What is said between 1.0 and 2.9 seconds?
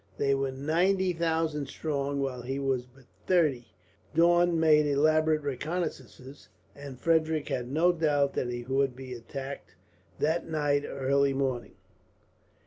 thousand strong, while he was